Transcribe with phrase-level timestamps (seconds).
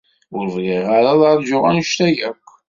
[0.37, 2.45] Ur bɣiɣ ara ad ṛjuɣ anect-a akk.